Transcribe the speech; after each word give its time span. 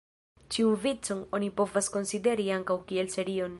Ĉiun 0.55 0.79
vicon 0.85 1.21
oni 1.39 1.51
povas 1.61 1.91
konsideri 1.97 2.51
ankaŭ 2.59 2.83
kiel 2.93 3.17
serion. 3.19 3.49